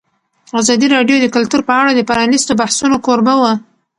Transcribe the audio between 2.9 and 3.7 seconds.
کوربه وه.